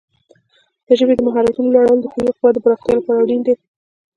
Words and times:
د 0.85 0.87
ژبې 0.99 1.13
د 1.15 1.19
مهارتونو 1.27 1.73
لوړول 1.75 1.99
د 2.01 2.05
فکري 2.13 2.31
قوت 2.37 2.53
د 2.55 2.59
پراختیا 2.63 2.93
لپاره 2.95 3.21
اړین 3.23 3.41
دي. 3.43 3.55